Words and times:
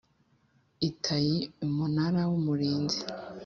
Itayi 0.89 1.35
Umunara 1.65 2.21
w 2.29 2.31
Umurinzi 2.39 2.99